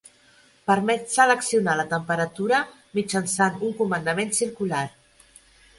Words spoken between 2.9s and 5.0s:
mitjançant un comandament circular.